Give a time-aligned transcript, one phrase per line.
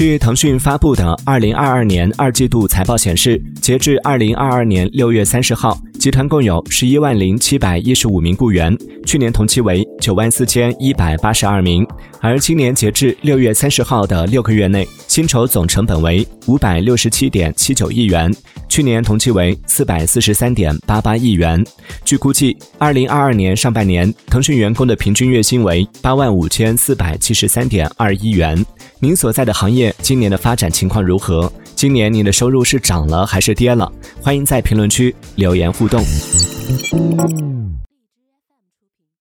[0.00, 11.86] 据腾讯发布的二零二二年二季度财报显示，截至二零二二年六月三十号，集团共有十一万零七百一十五名雇员，去年同期为九万四千一百八十二名。
[12.22, 18.34] 而今年截至六月三十号的六个月内，薪酬总成本为五百六十七点七九亿元，
[18.66, 21.62] 去年同期为四百四十三点八八亿元。
[22.02, 28.64] 据估计，二零二二年上半年，腾讯员工的平均月薪为八万五千四百七十三点二一元。
[29.00, 31.52] 您所在的行业今年的发展情况如何？
[31.80, 33.90] 今年你的收入是涨了还是跌了？
[34.20, 36.04] 欢迎在评论区留言互动。